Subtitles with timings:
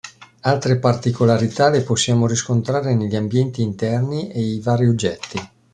[0.39, 5.39] Altre particolarità le possiamo riscontrare negli ambienti interni e i vari oggetti.